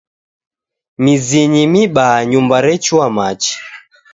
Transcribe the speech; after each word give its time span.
Mizinyi 1.03 1.63
mibaa 1.73 2.19
nyumba 2.31 2.55
rechua 2.65 3.07
machi. 3.15 3.53